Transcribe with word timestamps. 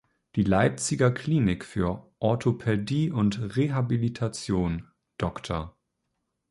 Die 0.35 0.41
Leipziger 0.41 1.11
"Klinik 1.11 1.63
für 1.63 2.11
Orthopädie 2.17 3.11
und 3.11 3.55
Rehabilitation 3.55 4.89
„Dr. 5.19 5.77